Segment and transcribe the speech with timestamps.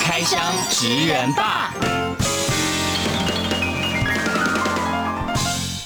[0.00, 0.40] 开箱
[0.70, 1.74] 职人吧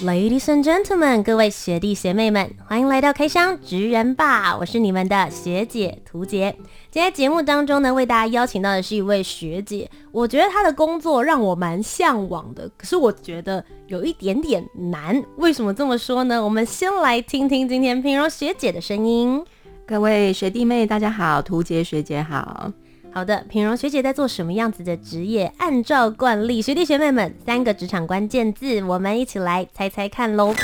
[0.02, 6.54] ，Ladies and gentlemen，各位学弟学妹们，欢迎来到开箱职人吧，我是你们的学姐涂洁。
[6.90, 15.20] 今天节目当中呢，为大家邀请到的是一位学姐，我觉得她的工作让我蛮向往的，可是我觉得有一点点难。
[15.38, 16.42] 为什么这么说呢？
[16.42, 19.44] 我们先来听听今天平荣学姐的声音。
[19.84, 22.70] 各位学弟妹，大家好，涂洁学姐好。
[23.18, 25.52] 好的，品荣学姐在做什么样子的职业？
[25.56, 30.54] 按照惯例，学弟学妹们三个职场关键字，我们一起来猜猜看喽。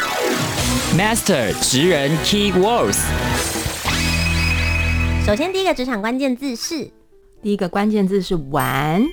[0.97, 3.01] Master 职人 Key Words。
[5.27, 6.93] 首先，第一个职场关键字是，
[7.43, 9.05] 第一个关键字是玩，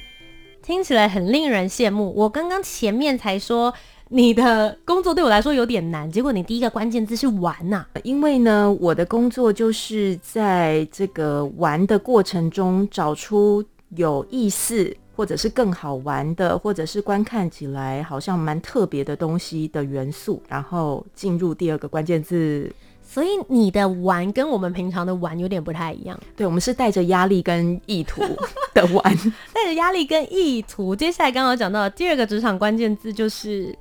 [0.62, 2.14] 听起来很令人羡慕。
[2.16, 3.74] 我刚刚前面才说
[4.14, 7.88] 你的工作对我来说有点难，结果你第一个关键字是玩呐、啊。
[8.04, 13.64] 因为呢，我的工作就是在这个玩的过程中找出
[13.96, 22.70] 有意思，或者是更好玩的，或者是观看起来好像蛮特别的东西的元素，然后进入第二个关键字。
[23.02, 26.20] 所以你的玩跟我们平常的玩有点不太一样。
[26.36, 28.22] 对，我们是带着压力跟意图
[28.76, 29.04] 的玩，
[29.54, 30.94] 带着压力跟意图。
[30.94, 33.74] 接下来刚刚讲到的第二个职场关键字就是，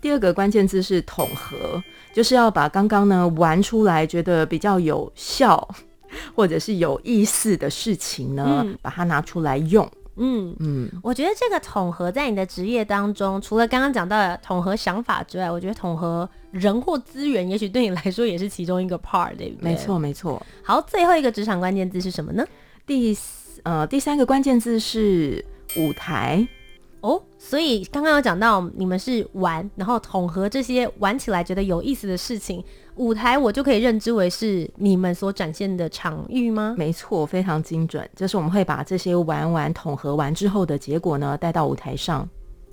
[0.00, 1.82] 第二个关键字是统合，
[2.14, 5.68] 就是要把刚刚呢玩出来觉得比较有效
[6.34, 9.88] 或者是有意思的事情呢，嗯、把它拿出来用。
[10.18, 19.72] 嗯嗯，我觉得这个统合在你的职业当中，除了刚刚讲到的统合想法之外，我觉得统合人或资源，也许对你来说也是其中一个 part，对不对？
[19.72, 20.40] 没错没错。
[20.62, 22.42] 好，最后一个职场关键字是什么呢？
[22.86, 23.14] 第
[23.64, 25.44] 呃第三个关键字是
[25.76, 26.48] 舞台。
[27.02, 32.64] 哦，所以刚刚有讲到你们是玩，然后统合这些玩起来觉得有意思的事情。
[32.96, 36.74] 舞台我就可以认知为是你们所展现的场域吗？
[36.76, 38.08] 没错，非常精准。
[38.16, 42.28] 就是我们会把这些玩完统合完之后的结果呢，带到舞台上。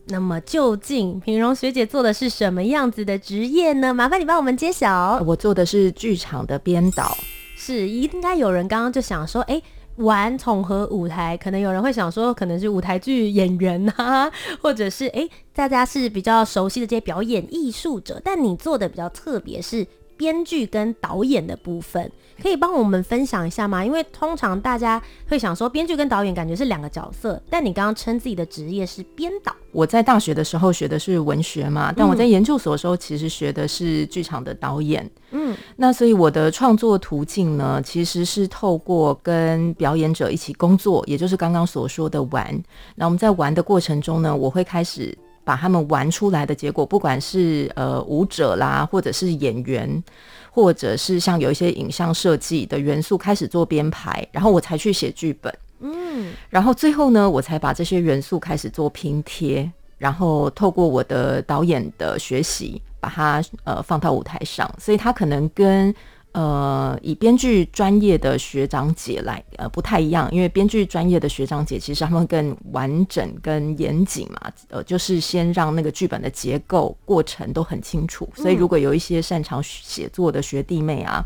[0.07, 3.94] 那么究竟平荣学姐做的是什么样子的职业呢？
[3.94, 5.22] 麻烦你帮我们揭晓。
[5.28, 7.16] 我做的是剧场的编导。
[7.55, 9.63] 是，应该有人刚刚就想说，哎、欸。
[9.98, 14.31] 玩统合舞台，可能有人会想说，可能是舞台剧演员啊，
[14.62, 19.86] 或者是诶、大家是比较熟悉的这些表演艺术者，但你做的比较特别，是
[20.23, 22.09] 编剧跟导演的部分。
[22.41, 23.85] 可以帮我们分享一下吗？
[23.85, 29.53] 因为通常大家会想说，编剧跟导演感觉是两个角色，但你刚刚称自己的职业是编导。
[29.72, 35.07] 我在大学的时候学的是文学嘛，但我在研究所的时候其实学的是剧场的导演。
[35.31, 42.63] 嗯，那所以我的创作途径呢，其实是透过跟表演者一起工作，也就是刚刚所说的玩。
[42.95, 50.04] 那我们在玩的过程中呢，我会开始把他们玩出来的结果，不管是呃舞者啦，或者是演员。
[50.56, 59.68] 或者是像有一些影像设计的元素开始做编排，然后我才去写剧本，嗯，然后最后呢，我才把这些元素开始做拼贴，
[59.98, 65.92] 然后透过我的导演的学习，把它呃放到舞台上，所以它可能跟。
[66.34, 81.24] 呃，以编剧专业的学长姐来，呃，不太一样，因为编剧专业的学长姐其实他们更完整、更严谨嘛，呃，就是先让那个剧本的结构过程都很清楚，所以如果有一些擅长写作的学弟妹啊，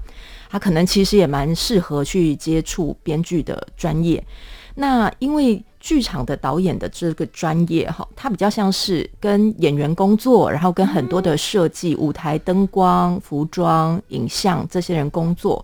[0.50, 4.22] 他可能其实也蛮适合去接触编剧的专业。
[4.76, 15.64] 那因为剧场的导演的这个专业哈，它比较像是跟演员工作，然后跟很多的设计、舞台灯光、服装、影像这些人工作，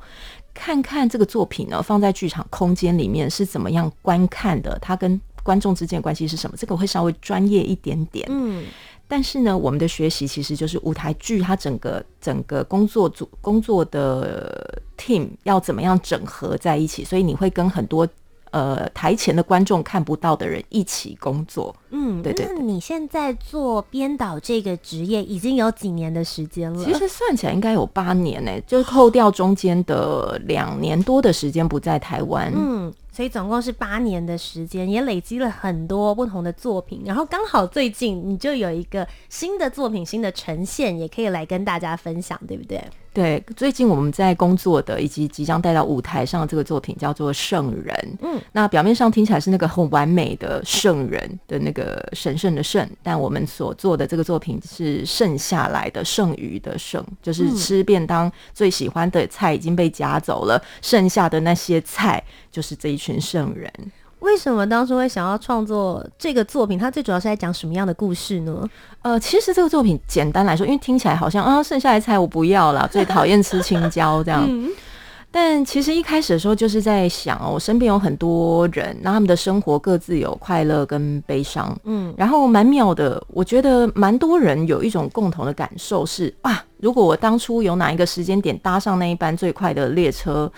[0.53, 6.55] 看看这个作品呢放在剧场空间里面是怎么样观看的，它跟观众之间的关系是什么？
[6.57, 8.25] 这个会稍微专业一点点。
[8.31, 8.63] 嗯，
[9.09, 18.07] 但是呢，我们的学习其实就是舞台剧，它整个整个工作组工作的 team 要怎么样整合在一起，所以你会跟很多。
[18.53, 26.85] 呃，台前的观众看不到的人一起工作，嗯，对对，你现在做编导这个职业已经有几年的时间了？
[26.85, 37.01] 其实算起来应该有八年呢，就扣掉中间的两年多的时间不在台湾，嗯，所以总共是八年的时间，也累积了很多不同的作品。
[37.03, 42.79] 然后刚好最近你就有一个新的作品、新的呈现，也可以来跟大家分享，对不对？
[43.13, 47.95] 对，最近我们在工作的以及即将带到舞台上的这个作品叫做《圣人》。
[48.25, 63.71] 嗯，那表面上听起来是那个很完美的圣人的那个神圣的圣，但我们所做的这个作品是剩下来的剩余的剩，就是吃便当最喜欢的菜已经被夹走了，剩下的那些菜就是这一群圣人。
[64.23, 66.79] 为什么当初会想要创作这个作品？
[66.79, 68.65] 它最主要是在讲什么样的故事呢？
[69.01, 74.45] 呃，其实这个作品简单来说，因为听起来好像啊，剩下的菜我不要了， 最讨厌吃青椒这样。
[74.47, 74.71] 嗯、
[75.29, 90.49] 但其实一开始的时候就是在想哦，我身边有很多人，那他们的生活各自有快乐跟悲伤，嗯，然后蛮妙的，我觉得蛮多人有一种共同的感受是啊，如果我当初有哪一个时间点搭上那一班最快的列车。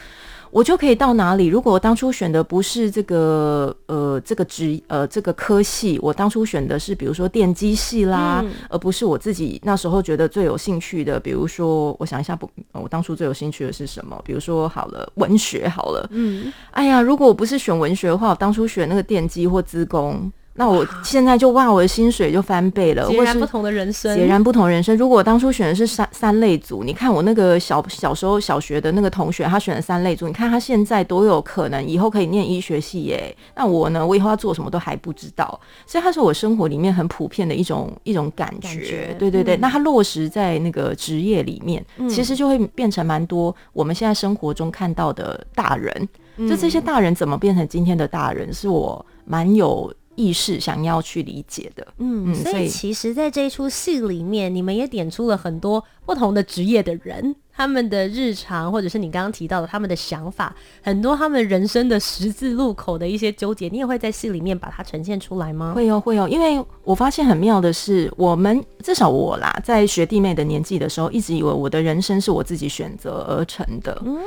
[0.55, 1.47] 我就可以到哪里？
[1.47, 14.17] 如果我当初选的不是这个呃这个职呃这个科系，我当初选的是比如说电机系啦，嗯、而不是我自己那时候觉得最有兴趣的，比如说我想一下不，我当初最有兴趣的是什么？
[14.23, 20.31] 比如说好了，文学好了，嗯，哎呀，如果我不是选文学的话，我当初选那个电机或资工。
[20.57, 24.95] 那我现在就哇，我的薪水就翻倍了，截然不同的人生，截然不同人生。
[24.95, 33.35] 如果我当初选的是三三类组，你看我那个小小时候小学的那个同学，他选了三类组，你看他现在多有可能以后可以念医学系耶。
[33.53, 35.59] 那我呢，我以后要做什么都还不知道。
[35.85, 39.57] 所以他是我生活里面很普遍的一种一种感觉，对对对。
[39.57, 46.09] 嗯、那他落实在那个职业里面，嗯、其实就会变成蛮多我们现在生活中看到的大人。
[46.37, 49.93] 嗯、就这些大人怎么变成今天的大人，是我蛮有。
[50.15, 65.73] 意识想要去理解的，嗯，嗯，所以其实，在这一出戏里面，你们也点出了很多不同的职业的人，他们的日常，或者是你刚刚提到的他们的想法，很多他们人生的十字路口的一些纠结，你也会在戏里面把它呈现出来吗？
[65.75, 74.17] 会哦，会哦，因为我发现很妙的是，我们至少我啦，在学弟妹的年纪的时候，一直以为我的人生是我自己选择而成的，嗯。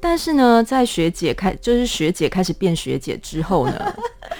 [0.00, 3.94] 但是呢，在学姐开就是学姐开始变学姐之后呢，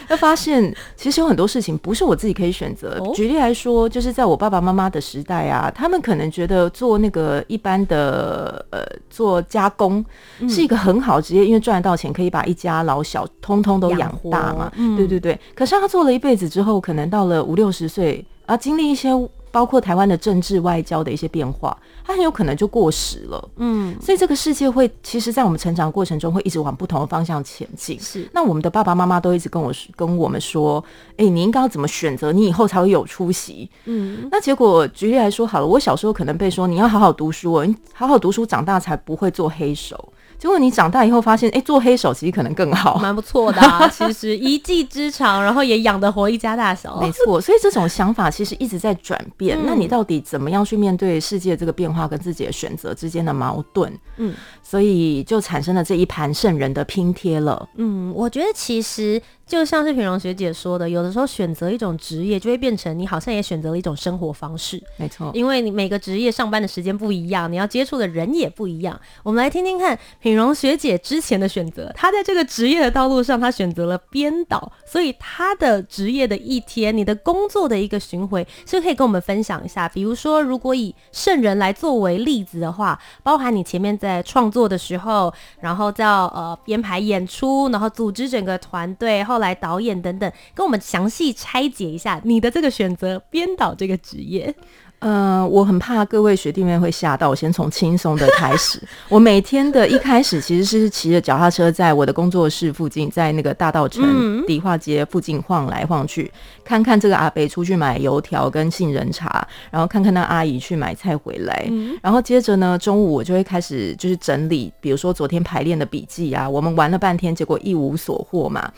[0.07, 2.99] 会发现其实有很多事情不是我自己可以选择。
[3.01, 8.81] 哦、举例来说，就是在我爸爸妈妈的时代啊，他们可能觉得做那个一般的呃
[9.11, 10.05] 做加工
[10.49, 14.71] 是一个很好职业，嗯、因为赚得到钱可以把一家老小通通都养大嘛。
[14.77, 15.39] 嗯、对对对。
[15.55, 19.09] 可是他做了一辈子之后，可能到了五六十岁啊，经历一些。
[19.51, 23.49] 包括台湾的政治外交的一些变化，它很有可能就过时了。
[23.57, 27.99] 嗯，所以这个世界会，其实，在我们成长过程中，会一直往不同的方向前进。
[28.01, 33.69] 是，那我们的爸爸妈妈都一直跟我跟我们说，哎、欸，你应该要怎么选择，你以后才会有出息。
[33.85, 40.13] 嗯，那结果举例来说好了，我小时候可能被说，你要好好读书，你好好读书，长大才不会做黑手。
[40.39, 43.89] 结果你长大以后发现，哎、欸，做黑手其实可能更好，蛮不错的啊。
[43.93, 47.01] 其实一技之长，然后也养得活一家大小。
[47.01, 49.59] 没错，所以这种想法其实一直在转变。
[49.59, 53.93] 嗯、那你到底怎么样去面对世界这个变化跟自己的选择之间的矛盾？
[54.17, 54.33] 嗯，
[54.63, 57.69] 所以就产生了这一盘圣人的拼贴了。
[57.77, 59.21] 嗯，我觉得其实。
[59.49, 64.81] 就像是品荣学姐说的，有的时候选择一种职业，就会变成你好像也选择了一种生活方式。
[64.99, 69.01] 没错，因为你每个职业上班的时间不一样，你要接触的人也不一样。
[69.23, 79.89] 我们来听听看品荣学姐之前的选择，她在这个职业的道路上，她选择了编导，所以她的职业的一天，你的工作的一个巡回，是可以跟我们分享一下。
[79.89, 89.38] 比如说，如果以圣人来作为例子的话，包含你前面在创作的时候，然后在呃编排演出，然后组织整个团队后。
[89.39, 94.55] 来导演等等，跟我们详细拆解一下你的这个选择，编导这个职业。
[95.01, 98.83] 呃，我很怕各位学弟妹会吓到，我先从轻松的开始。
[99.09, 106.29] 我每天的一开始其实是骑着脚踏车，在我的工作室附近，在那个大道城迪化街附近晃来晃去，
[106.65, 111.71] 看看这个阿伯出去买油条跟杏仁茶，然后看看那阿姨去买菜回来，
[112.03, 118.69] 然后接着呢，中午我就会开始就是整理，比如说昨天排练的笔记啊，我们玩了半天，结果一无所获嘛。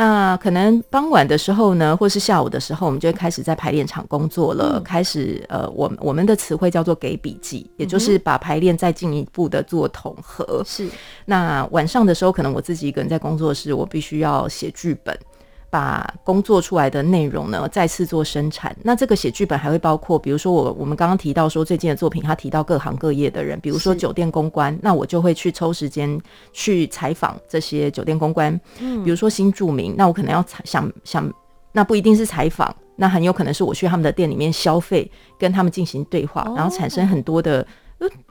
[0.00, 4.78] 那可能傍晚的时候呢，或是下午的时候，我们就会开始在排练场工作了。
[4.78, 10.62] 嗯、开始呃，我我们的词汇叫做给笔记，也就是把排练再进一步的做统合。
[10.64, 10.88] 是。
[11.26, 15.14] 那晚上的时候，可能我自己一个人在工作室，我必须要写剧本。
[15.70, 18.76] 把工作出来的内容呢，再次做生产。
[18.82, 26.20] 那这个写剧本还会包括，比如说我我们刚刚提到说最近的作品，他提到各行各业的人，比如说酒店公关，那我就会去抽时间
[26.52, 28.60] 去采访这些酒店公关。
[28.80, 31.32] 嗯，比如说新住民，那我可能要采想想，
[31.70, 35.08] 那不一定是采访，那很有可能是我去他们的店里面消费，
[35.38, 37.64] 跟他们进行对话，哦、然后产生很多的。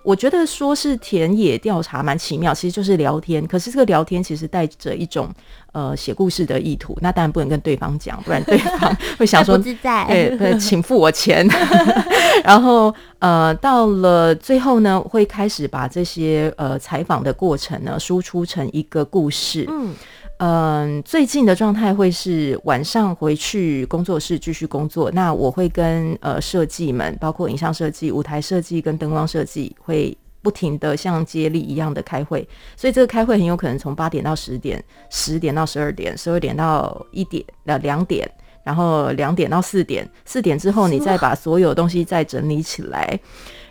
[0.04, 3.46] 我觉得说是田野调查蛮奇妙，其实就是聊天。
[3.46, 5.30] 可是这个聊天其实带着一种
[5.72, 10.06] 呃写故事的意图，那当然不能跟对方讲，不然对方 会想说，不自在。
[10.08, 11.48] 对对， 请付我钱。
[12.44, 19.66] 然后呃，到了最后呢，会开始把这些呃采访的过程呢输出成一个故事。
[19.70, 19.94] 嗯。
[20.40, 25.12] 嗯，最近的状态会是晚上回去工作室继续工作。
[25.12, 32.48] 那我会跟呃设计们，包括影像设计、舞台设计跟灯光设计，会不停的像接力一样的开会。
[32.78, 38.26] 所以这个开会很有可能从八点到十点，十点到十二点，十二点到一点呃两点，
[38.64, 43.20] 然后两点到四点，四点之后你再把所有东西再整理起来。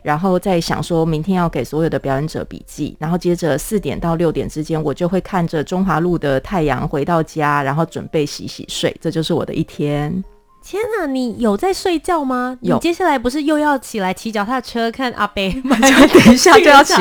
[0.00, 10.24] 然后再想说明天要给所有的表演者笔记，然后接着四点到六点之间，我就会看着中华路的太阳回到家，然后准备洗洗睡，这就是我的一天。
[10.70, 12.58] 天哪，你有在睡觉吗？
[12.60, 12.74] 有。
[12.74, 15.74] 你接下来不是又要起来骑脚踏车看阿贝吗？
[15.80, 16.92] 等一下就要起，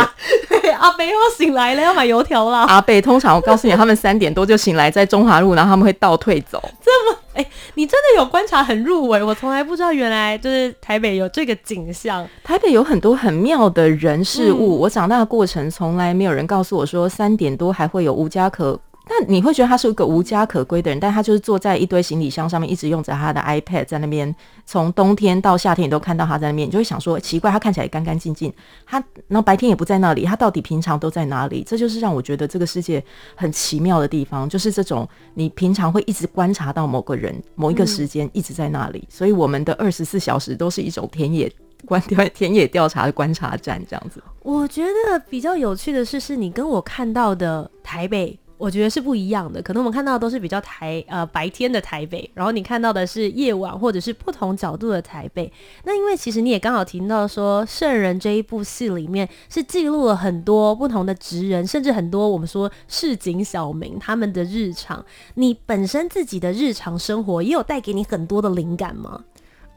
[0.48, 2.60] 对， 阿贝又要醒来了，要买油条了。
[2.60, 6.64] 阿贝通常我告诉你，他们三点多就醒来，在中华路，然后他们会倒退走。
[6.82, 7.18] 这么。
[7.34, 12.26] 哎、欸，你真的有观察很入微，我从来不知道原来就是台北有这个景象。
[12.46, 18.80] 台北有很多很妙的人事物，嗯、我长大的过程从来没有人告诉我说三点多还会有无家可。
[19.10, 24.36] 那你会觉得他是一个无家可归的人，但他就是坐在一堆行李箱上面，一直用着他的 iPad 在那边，
[24.66, 28.54] 从冬天到夏天你都看到他在那边，你就会想说奇怪，他看起来干干净净，
[28.86, 28.98] 他
[29.28, 31.64] 然后白天也不在那里，他到底平常都在哪里？
[31.66, 33.04] 这就是让我觉得这个世界
[33.36, 41.52] 很奇妙的地方，就是这种你平常会一直观察到某个人某一个时间一直在那里，嗯、所以我们的二十四小时都是一种田野
[41.86, 44.22] 观调田野调查的观察站这样子。
[44.42, 48.38] 我觉得比较有趣的是，是你跟我看到的台北。
[48.58, 55.52] 我觉得是不一样的，可能我们看到的都是比较台呃白天的台北，然后你看到的是夜晚或者是不同角度的台北。
[55.84, 65.06] 那因为其实你也刚好提到说，《圣人》这一部戏里面是记录了很多不同的职人，甚至很多我们说市井小民他们的日常。
[65.36, 69.24] 你本身自己的日常生活也有带给你很多的灵感吗？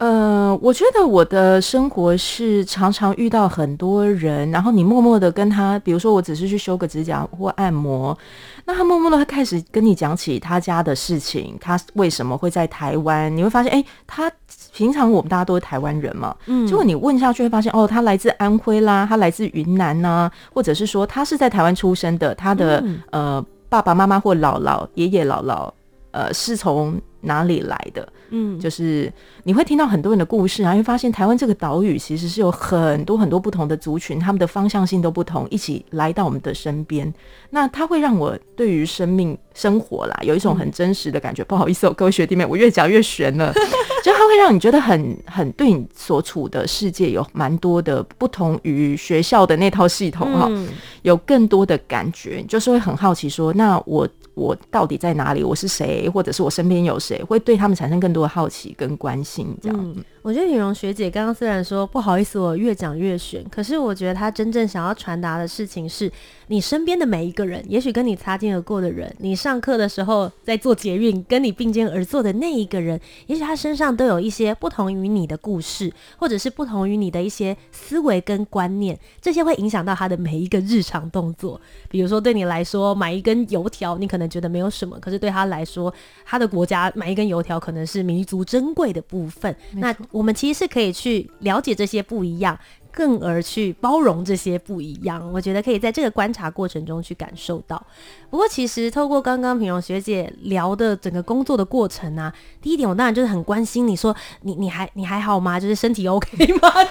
[0.01, 8.17] 呃，我觉得我的生活是常常遇到很多人，然后你默默的跟他，比如说我只是去修个指甲或按摩，
[8.65, 13.37] 那他默默的开始跟你讲起他家的事情，他为什么会在台湾？
[13.37, 14.31] 你会发现，哎，他
[14.73, 25.69] 平常我们大家都是台湾人嘛，嗯，结果你问下去会发现，哦，他来自安徽啦，他来自云南呐、啊，或者是说他是在台湾出生的，他的、嗯、呃爸爸妈妈或姥姥、爷爷姥姥，
[26.09, 28.07] 呃，是从哪里来的？
[28.29, 29.11] 嗯，就是
[29.43, 37.13] 你会听到很多人的故事，然后会发现台湾这个岛屿其实是有很多很多不同的族群，他们的方向性都不同，一起来到我们的身边。
[37.49, 41.43] 那它会让我对于生命生活啦有一种很真实的感觉。
[41.43, 43.53] 嗯、不好意思哦，各位学弟妹，我越讲越悬了。
[44.03, 50.69] 就它会让你觉得很很对你所处的世界有蛮多的不同于学校的那套系统哈，嗯、
[51.03, 54.07] 有更多的感觉，就是会很好奇说，那我。
[54.33, 55.43] 我到底在哪里？
[55.43, 56.07] 我是谁？
[56.07, 57.21] 或者是我身边有谁？
[57.21, 59.77] 会对他们产生更多的好奇跟关心，这样。
[59.77, 66.09] 嗯我觉得李荣学姐刚刚虽然说不好意思，我越讲越悬，可是我觉得她真正想要传达的事情是，
[66.47, 81.59] 你身边的每一个人，也许跟你擦肩而过的人，你上课的时候在做捷运跟你并肩而坐的那一个人，也许他身上都有一些不同于你的故事，或者是不同于你的一些思维跟观念，这些会影响到他的每一个日常动作。
[81.89, 85.91] 比如说对你来说，买一根油条，你可能觉得没有什么，可是对他来说，
[86.23, 89.55] 他的国家买一根油条可能是弥足珍贵的部分。
[89.73, 92.55] 那我们其实是可以去了解这些不一样，
[92.91, 95.31] 更而去包容这些不一样。
[95.33, 97.81] 我觉得可以在这个观察过程中去感受到。
[98.29, 105.59] 不过，其实透过刚刚品荣学姐聊的整个工作的过程啊，第一点我当然就是很关心你说你你还你还好吗？
[105.59, 106.71] 就是身体 OK 吗？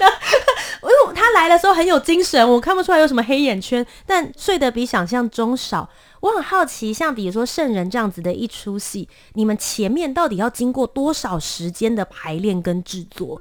[0.82, 5.88] 因为他来的时候很有精神，我看不出来有什么黑眼圈，但睡得比想象中少。
[6.20, 13.40] 我很好奇，像比如说《圣人》这样子的一出戏，你们前面到底要经过多少时间的排练跟制作？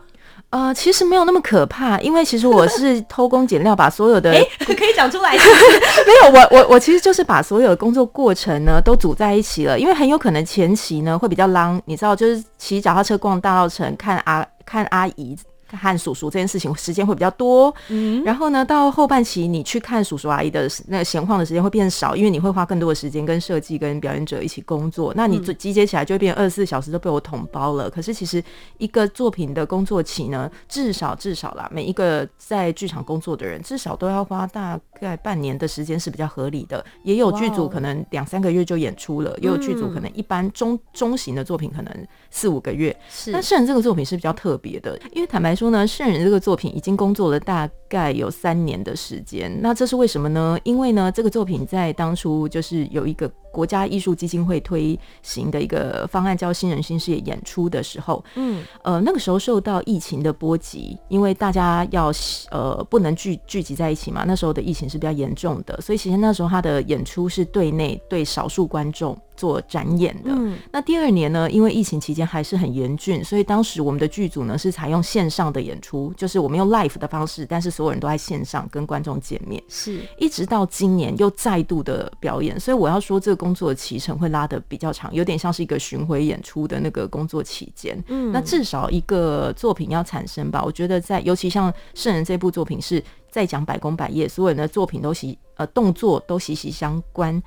[0.52, 5.34] 呃，其实没有那么可怕，因为其实我是 偷工减料，把所有的哎、欸，可以讲出来？
[5.38, 15.38] 没有，我我我其实就是把所有的工作过程呢都组在一起了，因为很有可能前期呢会比较 long，你知道，就是骑脚踏车逛大稻城，看阿看阿姨。
[15.78, 27.90] 看叔叔这件事情时间会比较多，嗯，然后呢，到后半期你去看叔叔阿姨的那个闲晃的时间会变少，因为你会花更多的时间跟设计跟表演者一起工作，那你集结起来就会变二十四小时都被我统包了。
[27.90, 28.44] 可是其实
[28.78, 36.84] 一个作品的工作期呢，至少至少啦，每一个在剧场工作的人至少都要花大概半年的时间是比较合理的。
[37.04, 42.96] 也有剧组可能两三个月就演出了，也有剧组可能一般中中型的作品可能四五个月。
[43.10, 45.70] 是，但圣人这个作品是比较特别的，因为坦白说。
[45.70, 49.56] 呢，《圣人》这个作品已经工作了大概有三年的时间。
[49.62, 50.58] 那这是为什么呢？
[50.64, 53.32] 因为呢，这个作品在当初就是有一个。
[53.52, 62.12] 国家艺术基金会推行的一个方案叫“新人新事业”演出的时候，嗯，呃，那个时候受到疫情的波及，因为大家要
[62.52, 70.30] 呃不能聚聚集在一起嘛，那时候的疫情是比较严重的，所以其实那时候他的演出是对内对少数观众做展演的。
[70.32, 83.40] 嗯，那第二年呢，因为疫情期间还是很严峻，所以当时我们的剧组呢是采用线上的演出，就是我们用 live 的方式，但是所有人都在线上跟观众见面，是一直到今年又再度的表演，所以我要说这个。
[83.40, 87.98] 工作的期程会拉得比较长，有点像是一个巡回演出的那个工作期间。
[88.10, 90.62] 嗯，那至少一个作品要产生吧？
[90.62, 97.42] 我觉得在尤其像《圣人》这部作品是再讲百工百业，所有人的作品都息呃动作都息息相关，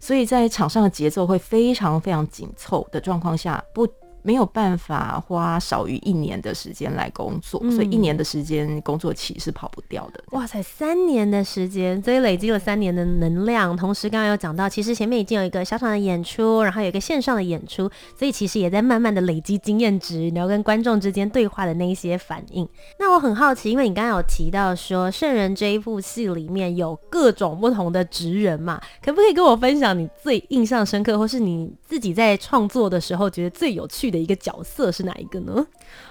[0.00, 3.86] 所以在场上的节奏会非常非常紧凑的状况下不。
[4.22, 10.22] 没有办法花少于一年的时间来工作，嗯、所以一年的时间工作期是跑不掉的。
[10.32, 13.76] 哇塞，三年的时间，所以累积了三年的能量。
[13.76, 22.68] 同时，刚刚有讲到，其实前面已经有一个小场的演出，然后有一个线上的演出，所以其实也在慢慢的累积经验值，然后跟观众之间对话的那一些反应。
[22.98, 35.66] 那我很好奇，因为你刚刚有提到说《圣人》这一部戏里面有各种不同的职人嘛，可不可以跟我分享你最印象深刻，或是你自己在创作的时候觉得最有趣的一个角色是哪一个呢？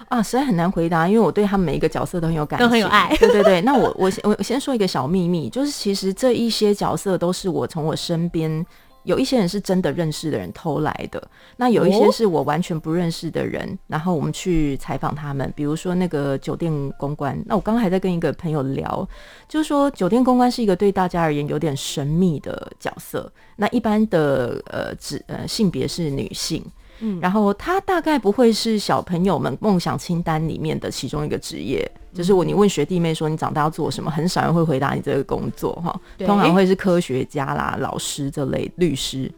[0.08, 3.14] 啊，实在很难回答，因为我对他们每一个角色都很有感情，都很有爱。
[3.18, 8.64] 对对对，那我我先我先说一个小秘密，就是其实这一些角色都是我从我身边。
[9.04, 17.40] 有一些人是真的认识的人偷来的，那有一些是我完全不认识的人，哦、然后我们去采访他们，比如说那个酒店公关。
[17.46, 19.08] 那我刚刚还在跟一个朋友聊，
[19.48, 23.32] 就是说酒店公关是一个对大家而言有点神秘的角色。
[23.56, 26.62] 那一般的呃，指呃性别是女性。
[27.00, 39.30] 嗯，然后他大概不会是小朋友们梦想清单里面的其中一个职业，就是我你问学弟妹说你长大要做什么，很少人会回答你这个工作哈，通常会是科学家啦、老师这类、律师。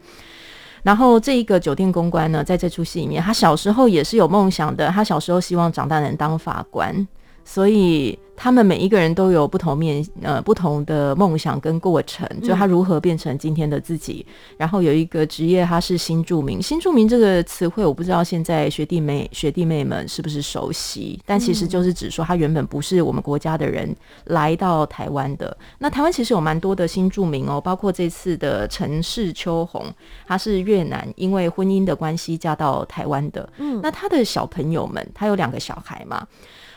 [0.83, 7.07] 然后这一个酒店公关呢，在这出戏里面，他小时候也是有梦想的，他小时候希望长大能当法官，
[7.51, 8.17] 所以。
[8.43, 14.25] 他们每一个人都有不同面呃不同的梦想跟过程，就他如何变成今天的自己。
[14.27, 16.63] 嗯、然后有一个职业，他是新住民。
[16.63, 23.95] 新住民这个词汇，我不知道现在学弟妹学弟妹们是不是熟悉，但其实就是指说他原本不是我们国家的人
[24.25, 25.55] 来到台湾的。
[25.77, 29.85] 那台湾其实有蛮多的新住民哦，包括这次的陈氏秋红，
[30.27, 33.47] 他是越南因为婚姻的关系嫁到台湾的。
[33.59, 36.27] 嗯，那他的小朋友们，他有两个小孩嘛。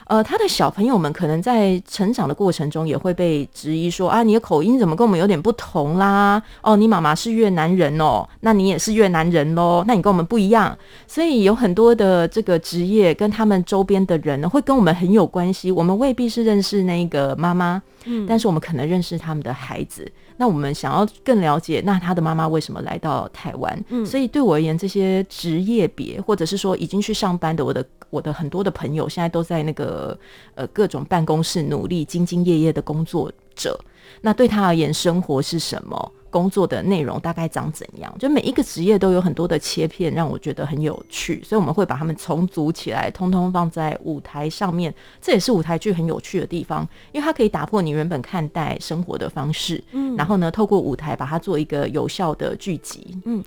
[0.05, 6.41] 呃，他的小朋友们可能在成长的过程中也会被质疑说啊，你的口音怎么跟我们有点不同啦？
[6.61, 9.83] 哦，你妈妈是越南人哦，那你也是越南人喽？
[9.87, 15.71] 那你跟我们不一样，所以有很多的这个职业跟他们周边的人呢，会跟我们很有关系。
[15.71, 20.11] 我们未必是认识那个妈妈，嗯，但是我们可能认识他们的孩子。
[20.37, 23.85] 那我们想要更了解，那他的妈妈为什么来到台湾？
[23.89, 30.17] 嗯，所以对我而言，这些职业别，或者是说已经去上班的，我的我的很多的朋友，现在都在那个
[30.55, 33.79] 呃各种办公室努力兢兢业业的工作者。
[34.21, 36.11] 那对他而言，生活是什么？
[36.33, 38.11] 工作的内容大概长怎样？
[38.17, 44.91] 就每一个职业都有很多的切片，让我觉得很有趣，所以我们会把它们重组起来，通通放在舞台上面。
[45.21, 53.43] 这也是舞台剧很有趣的地方，因为它可以打破你原本看待生活的方式，嗯，然后呢，透过舞台把它做一个有效的剧集，嗯。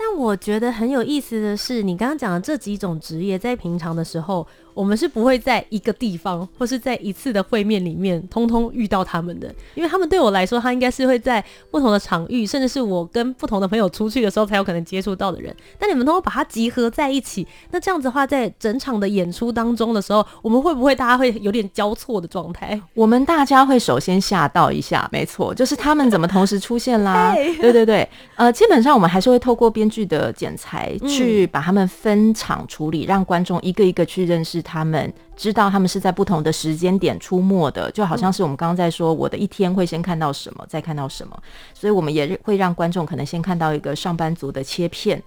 [0.00, 4.46] 但我觉得很有意思的是，你刚刚讲的这几种职业，在平常的时候，
[4.78, 15.52] 我们是不会在一个地方或是在一次的会面里面通通遇到他们的，因为他们对我来说，他应该是会在不同的场域，甚至是我跟不同的朋友出去的时候才有可能接触到的人。
[15.80, 22.80] 但你们通通把它集合在一起，那这样子的话，在整场的演出当中的时候，我们会不会大家会有点交错的状态？
[22.94, 27.34] 我们大家会首先吓到一下，没错，就是他们怎么同时出现啦？
[27.60, 34.62] 对对对，呃，基本上我们还是会透过编剧的剪裁去把他们分场处理，让观众一个一个去认识。
[34.68, 45.22] 他们知道他们是在不同的时间点出没的，就好像是我们刚刚在说，我的一天会先看到什么，再看到什么，所以我们也会让观众可能先看到一个上班族的切片，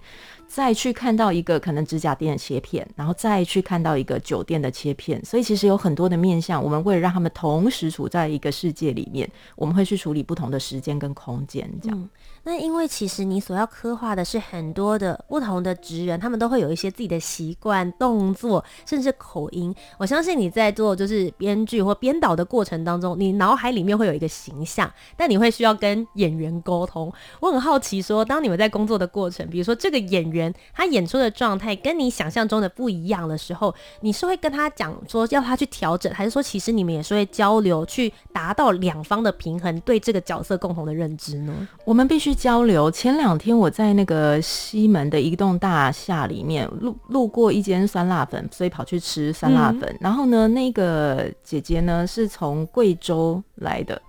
[0.46, 5.22] 再去看到一个可能指甲店的切片，然后再去看到一个酒店的切片。
[5.24, 12.08] 所以其实有很多的面向，我们为了让他们同时处在一个世界里面，我们会去处理不同的时间跟空间，这样。
[12.44, 19.74] 那因为其实你所要刻画的是很多的不同的职人，他们都会有一些自己的习惯、动作，甚至口音。
[19.98, 27.12] 我相信你在做就是编剧或编导的过程当中，你脑海里面会有一个形象，但你会需要跟演员沟通。
[27.40, 41.68] 我很好奇说，当你们在工作的过程，比如说这个演员他演出的状态跟你想象中的不一样的时候，你是会跟他讲说要他去调整，还是说其实你们也是会交流去达到两方的平衡，对这个角色共同的认知呢？
[41.84, 42.90] 我们必须交流。
[42.90, 49.82] 前两天我在那个西门的一栋大厦里面路路过一间酸辣粉，所以跑去吃酸辣粉。
[49.82, 54.00] 嗯、然后呢，那个姐姐呢是从贵州来的，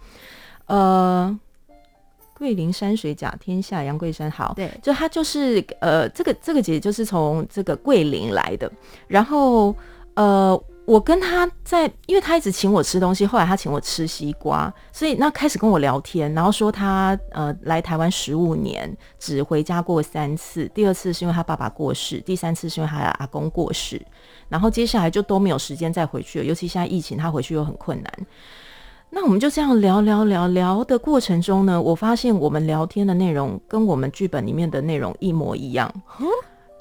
[0.66, 1.40] 呃，
[2.34, 8.72] 桂林山水甲天下，杨桂山好，对，就她就是呃，这个这个姐姐就是从这个桂林来的，
[9.08, 9.76] 然后
[10.16, 10.64] 呃。
[10.86, 24.02] 我跟他在，因为他一直请我吃东西，后来他请我吃西瓜，所以那开始跟我聊天，然后说他呃来台湾十五年，只回家过三次，第二次是因为他爸爸过世，第三次是因为他阿公过世，
[24.50, 28.14] 然后接下来就都没有时间再回去了，尤其现在疫情，他回去又很困难。
[29.10, 35.90] 那我们就这样聊聊聊聊的过程中呢，我发现我们聊天的内容跟我们剧本里面的内容一模一样。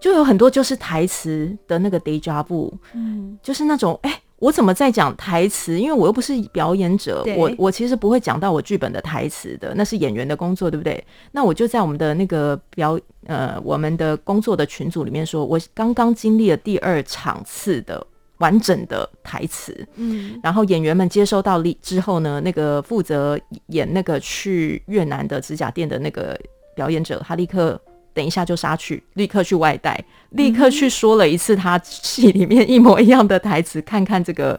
[0.02, 5.78] 就有很多就是台词的那个 déjà vu，嗯，就是那种哎、欸，我怎么在讲台词？
[5.78, 11.02] 因为我又不是表演者，我我其实不会讲到我剧本的台词的，那是演员的工作，对不对？
[11.30, 18.04] 那我就在我们的那个表呃我们的工作的群组里面说，我刚刚经历了第二场次的
[18.38, 23.38] 完整的台词，嗯，然后演员们接收到力之后呢，那个负责
[23.68, 26.36] 演那个去越南的指甲店的那个
[26.74, 27.80] 表演者，他立刻。
[28.14, 34.58] 等一下就杀去，立刻去外带，立刻去说了一次他戏里面一模一样的台词，看看这个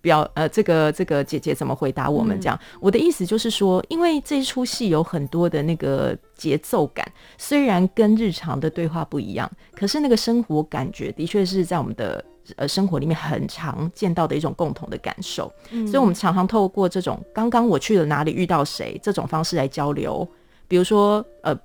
[0.00, 2.40] 表呃，这个这个姐姐怎么回答我们。
[2.40, 7.06] 这样，嗯、我的意思就是说，因为这一出戏有很多的那个节奏感，
[7.36, 12.24] 虽然跟日常的对话不一样，可是那个生活感觉的确是在我们的
[12.56, 15.52] 呃生活里面很常见到的一种共同的感受。
[15.70, 20.26] 嗯、所以我们常常透过这种刚刚我去了哪里遇到谁这种方式来交流，
[20.66, 21.56] 比如说呃。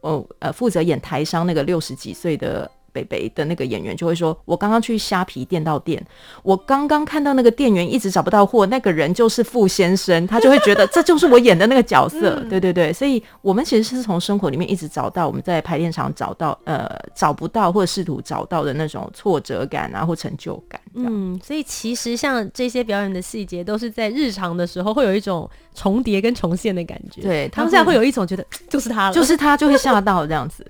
[0.00, 6.04] 哦，呃，负责演台商那个六十几岁的北北的那个演员就会说：“我刚刚去虾皮店到店，
[6.42, 20.80] 我刚刚看到那个店员一直找不到货，那个人就是傅先生，他就会觉得这就是我演的那个角色。”对对对，所以我们其实是从生活里面一直找到我们在排练场找到呃找不到或者试图找到的那种挫折感啊或成就感。
[20.94, 27.20] 嗯，所以其实像这些表演的细节，都是在日常的时候会有一种重叠跟重现的感觉。
[27.22, 30.66] 对，他们现在会有一种觉得就是他了，就是他就会吓到这样子。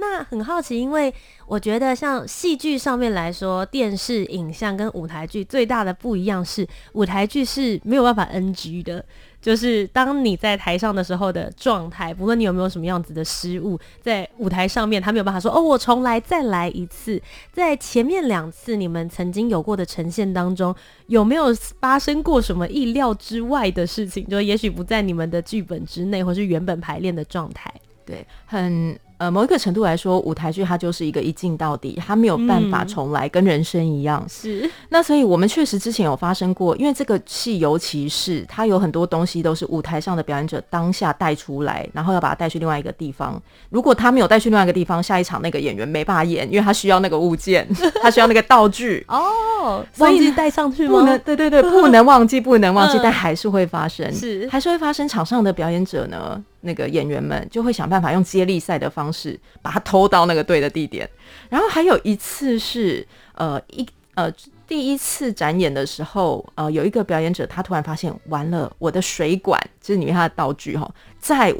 [0.00, 1.12] 那很好奇，因为
[1.46, 9.04] 我觉得像戏剧上面来说，电视影像跟舞台剧最大的不一样是，舞台剧是没有办法 NG 的，
[9.42, 17.20] 就是当你在台上的时候的状态，不论你有没有什么样子的失误，在舞台上面他没有办法说哦，我重来再来一次。
[17.52, 20.72] 在前面两次你们曾经有过的呈现当中，
[21.08, 24.24] 有没有发生过什么意料之外的事情？
[24.28, 27.68] 就也许不在你们的剧本之内，或是原本排练的状态？
[28.06, 28.96] 对，很。
[29.18, 34.24] 呃，某一个程度来说，舞台剧它就是一个一镜到底，它没有办法重来，嗯、跟人生一样。
[34.28, 34.70] 是。
[34.90, 43.42] 那所以我们确实之前有发生过，因为这个戏，尤其是它有很多东西都是舞台上的表演者当下带出来，然后要把它带去另外一个地方。
[43.70, 47.68] 如果他没有带去另外一个地方，下一场那个演员没办法演，因为他需要那个物件，
[48.00, 49.04] 他需要那个道具。
[49.08, 51.00] 哦，忘记带上去吗？
[51.00, 55.08] 不能，对对对，不能忘记，不能忘记， 嗯、但还是会发生，是，还是会发生。
[55.08, 56.44] 场上的表演者呢？
[56.60, 61.08] 那个演员们就会想办法用接力赛的方式把它偷到那个对的地点，
[61.48, 64.32] 然后还有一次是呃一呃
[64.66, 71.54] 第一次展演的时候，呃有一个表演者他突然发现完了，我的水管就是里面他的道具哈，在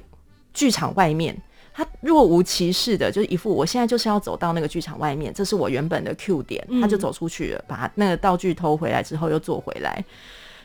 [0.52, 1.36] 剧场外面，
[1.72, 10.04] 他若无其事的，就是一副我现在就是要走到那个剧场外面，这是我原本的 Q 点，他就走出去了，把那个道具偷回来之后又坐回来。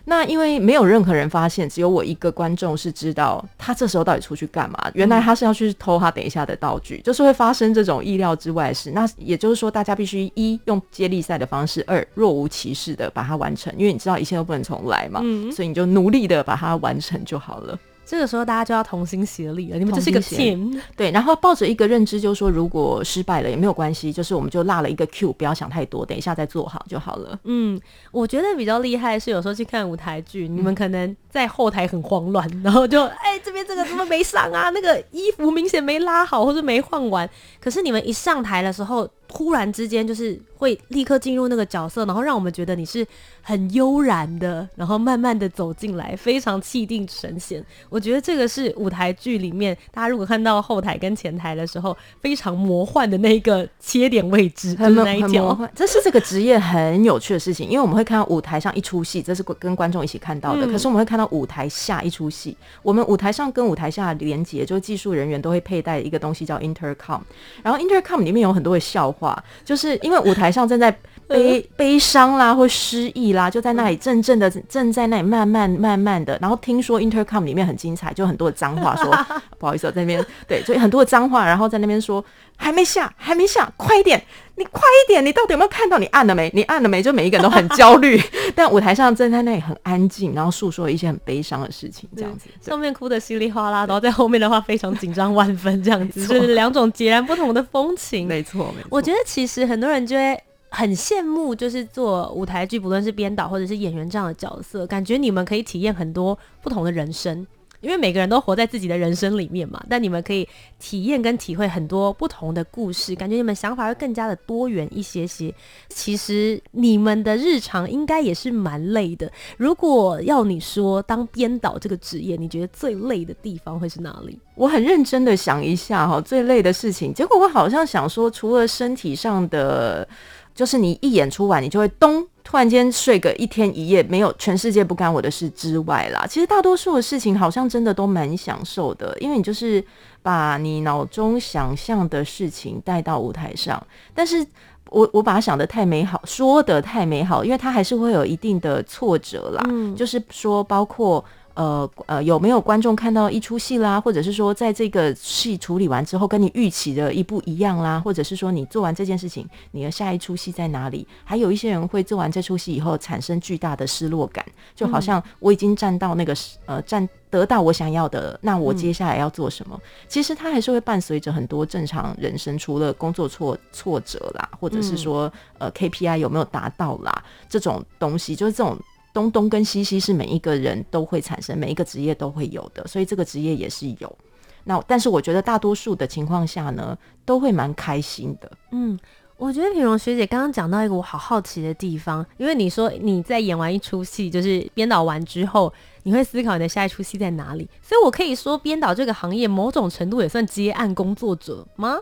[0.05, 4.91] 那因为没有任何人发现，只有我一个观众是知道他这时候到底出去干嘛。
[4.93, 8.91] 原来他是要去偷他等一下的道具，就是会发生这种意料之外的事。
[8.91, 15.21] 那也就是说，大家必须一用接力赛的方式，二若无其事的把它完成，因为你知道一切都不能重来嘛，
[15.53, 17.79] 所以你就努力的把它完成就好了。
[18.05, 27.39] 这个时候大家就要同心协力了，你们这是一个 team，对，然后抱着一个认知，就是说如果失败了也没有关系，就是我们就落了一个 Q，不要想太多，等一下再做好就好了。
[27.45, 27.79] 嗯，
[28.11, 34.69] 我觉得比较厉害是有时候去看舞台剧，嗯、你们可能在后台很慌乱，然后就哎、欸、这边这个怎么没上啊？
[34.69, 37.27] 那个衣服明显没拉好，或者没换完。
[37.59, 43.03] 可是你们一上台的时候，突然之间就是会立刻进入那个角色，然后让我们觉得你是
[43.41, 47.65] 很悠然的，然后慢慢的走进来，非常气定神闲。
[47.89, 55.41] 我觉得这个是舞台剧里面大家如果看到后台跟前台的时候，非常魔幻的那个切点位置，很就是那一角。
[55.41, 55.71] 魔幻。
[55.73, 60.65] 这是这个职业很有趣的事情，因为我们会看到舞台上一出戏，这是跟观众一起看到的。
[60.67, 67.21] 嗯、可是我们会看到舞台下一出戏，我们舞台上跟舞台下连接，就技术人员都会佩戴一个东西叫 intercom，
[67.63, 69.93] 然后 intercom 里面有很多的笑话，就是。
[70.03, 70.93] 因为舞台上正在
[71.27, 79.25] 悲悲伤啦，或失意啦，就在那里正正的正在那里慢慢慢慢的，然后听说 intercom 里面很精彩，就很多的脏话说，说
[79.57, 82.23] 不好意思，在那边对，所以很多的脏话，然后在那边说
[82.55, 84.21] 还没下，还没下，快一点，
[84.55, 85.97] 你快一点，你到底有没有看到？
[85.97, 86.51] 你按了没？
[86.53, 87.01] 你按了没？
[87.01, 88.21] 就每一个人都很焦虑，
[88.53, 98.87] 但舞台上正在那里很安静，然后诉说一些很悲伤的事情，这样子， 上面哭得稀里哗啦，然后在后面的话非常紧张万分，这样子，就是两种截然不同的风情，没错，没错。
[98.89, 100.39] 我觉得其实很多人就会。
[100.75, 107.45] 很羡慕，就是做舞台剧，不论是编导或者是演员这样的角色，感觉你们可以体验很多不同的人生，
[107.79, 109.79] 因为每个人都活在自己的人生里面嘛。
[109.87, 115.53] 但你们可以体验跟体会很多不同的故事，感觉你们想法会更加的多元一些些。
[115.89, 119.31] 其实你们的日常应该也是蛮累的。
[119.57, 124.39] 如果要你说当编导这个职业，你觉得最累的地方会是哪里？
[124.55, 130.07] 我很认真的想一下哈，最累的事情，结果我好像想说，除了身体上的。
[130.53, 136.25] 就是你一演出完，你就会咚，突然间睡个一天一夜，没有全世界不干我的事之外啦。
[136.27, 139.83] 其实大多数的事情好像真的都蛮享受的，因为你就是
[140.21, 143.81] 把你脑中想象的事情带到舞台上。
[144.13, 144.45] 但是
[144.89, 149.63] 我我把它想得太美好，说得太美好，因为它还是会有一定的挫折啦。
[149.69, 151.23] 嗯，就是说包括。
[151.55, 154.01] 呃呃，有没有观众看到一出戏啦？
[154.01, 157.99] 或者是说，在这个戏处理完之后，跟你预期的一不一样啦？
[157.99, 161.07] 或者是说，你做完这件事情，你的下一出戏在哪里？
[161.23, 164.43] 还有一些人会做完这出戏以后产生巨大的失落感，
[164.75, 166.35] 就好像我已经站到那个
[166.65, 169.79] 呃站得到我想要的，那我接下来要做什么？
[170.07, 178.75] 其实它还是会伴随着很多正常人生，除了工作挫挫折啦，或者是说呃 KPI 有没有达到啦，这种东西，就是这种。
[179.13, 184.17] 东东跟西西是每一个人都会产生，每一个职业都会有的，所以这个职业也是有。
[184.65, 188.51] 那但是我觉得大多数的情况下呢，都会蛮开心的。
[188.71, 188.97] 嗯，
[189.37, 195.71] 我觉得品荣学姐刚刚讲到一个我好好奇的地方，因为你说你在演完一出戏，就是编导完之后，
[196.03, 201.97] 你会思考你的下一出戏在哪里，所以我可以说，编导这个行业某种程度也算接案工作者吗？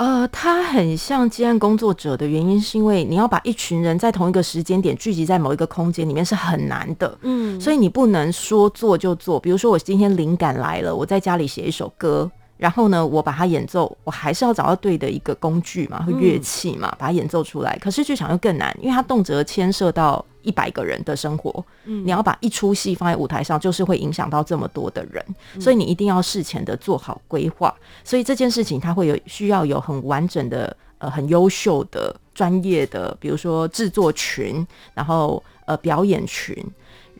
[0.00, 9.38] 呃，他很像接案工作者的原因，是因为你要把一群人在同一个时间点聚集在某一个空间里面是很难的，嗯，所以你不能说做就做。
[9.38, 12.30] 比如说，我今天灵感来了，我在家里写一首歌。
[12.60, 17.74] 然后呢，我把它演奏，我还是要找到对的一个工具嘛，和乐器嘛，把它演奏出来。
[17.80, 21.64] 可是剧场又更难，因为它动辄牵涉到一百个人的生活。
[21.86, 25.24] 嗯，你要把一出戏放在舞台上，就是会影响到这么多的人，
[25.58, 27.74] 所以你一定要事前的做好规划。
[28.04, 36.54] 所以这件事情它会有需要有很完整的、呃，很优秀的专业的，比如说制作群，然后呃表演群。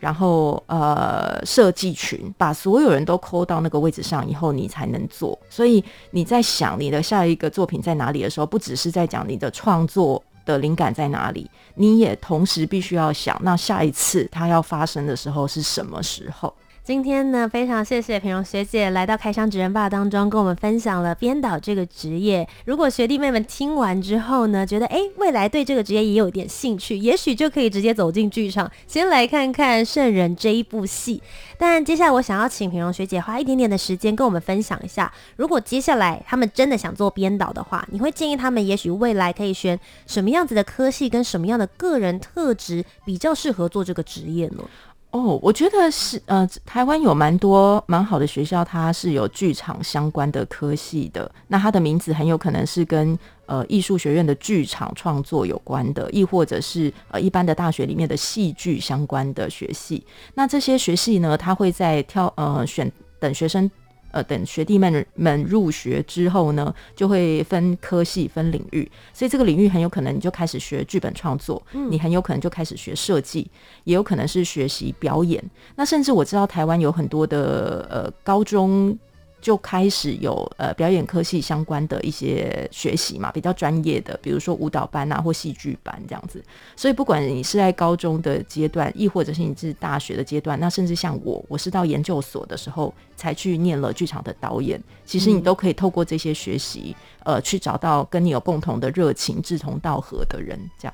[0.01, 5.37] 然后，呃，设计群把所有人都抠到那个位置上以后，你才能做。
[5.47, 16.51] 所以你在想你的下一个作品在哪里的时候，不只是在讲你的创作的灵感在哪里，你也同时必须要想，那下一次它要发生的时候是什么时候。
[16.91, 22.45] 今天呢，非常谢谢品荣学姐来到开箱职人 BAR 当中，跟我们分享了编导这个职业。
[22.65, 31.23] 如果学弟妹们听完之后呢，觉得诶，未来对这个职业也有点兴趣，也许就可以直接走进剧场，先来看看《圣人》这一部戏。
[31.57, 44.65] 但接下来我想要请品荣学姐花一点点的时间跟我们分享一下，如果接下来他们真的想做编导的话，你会建议他们也许未来可以选什么样子的科系，跟什么样的个人特质比较适合做这个职业呢？
[45.11, 51.29] 哦我觉得是呃，台湾有蛮多蛮好的学校，它是有剧场相关的科系的。
[51.47, 60.05] 那它的名字很有可能是跟呃艺术学院的剧场创作有关的，亦或者是呃一般的大学里面的戏剧相关的学系。
[60.33, 63.69] 那这些学系呢，它会在挑呃选等学生。
[64.11, 73.49] 呃，等学弟们们入学之后呢，就会分科系、分领域，所以这个领域很有可能你就开始学剧本创作，嗯，你很有可能就开始学设计，
[73.85, 75.43] 也有可能是学习表演。
[75.75, 78.97] 那甚至我知道台湾有很多的呃高中
[79.41, 86.41] 就开始有呃表演科系相关的一些学习嘛，比较专业的，比如说舞蹈班啊或戏剧班这样子。
[86.75, 94.81] 所以不管你是在高中的阶段，亦或者是你是大学的阶段，那甚至像我，我是到研究所的时候才去念了剧场的导演。
[95.05, 100.93] 其实你都可以透过这些学习，呃，去找到跟你有共同的热情、志同道合的人，这样。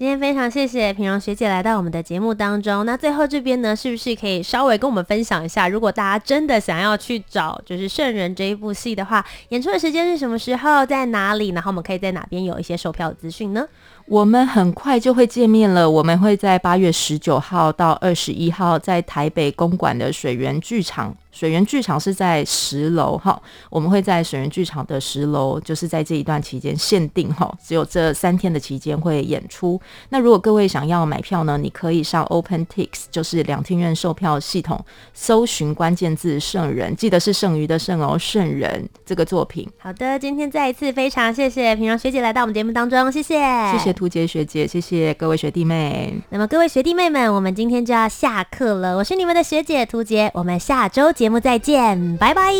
[0.00, 2.86] 今天非常谢谢平荣学姐来到我们的节目当中。
[2.86, 11.50] 那最后这边呢，是不是可以稍微跟我们分享一下，如果大家真的想要去找就是《圣人》这一部戏的话，演出的时间是什么时候，在哪里？
[11.50, 13.68] 然后我们可以在哪边有一些售票资讯呢？
[14.06, 21.14] 我们很快就会见面了，我们会在八月十九号到二十一号在台北公馆的水源剧场。
[21.40, 29.80] 水源剧场是在十楼哈，我们会在水源剧场的十楼，就是在这一段期间限定哈，只有这三天的期间会演出。
[30.10, 39.66] 那如果各位想要买票呢，你可以上 OpenTix，就是两厅院售票系统，搜寻关键字“圣人”，记得是剩余的“圣”哦，“圣人”这个作品。
[39.78, 43.38] 好的，今天再一次非常谢谢品蓉学姐来到我们节目当中，谢谢，
[43.72, 46.12] 谢谢涂杰学姐，谢谢各位学弟妹。
[46.28, 52.52] 那么各位学弟妹们，我们今天就要下课了，我是你们的学姐涂杰，我们下周节目再见，拜拜，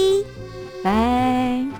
[0.84, 1.79] 拜。